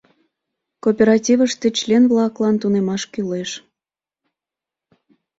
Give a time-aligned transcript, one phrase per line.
[0.83, 3.51] Кооперативыште член-влаклан тунемаш кӱлеш.